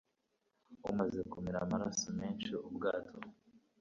[0.89, 3.17] umaze kumiramaraso menshi, ubwato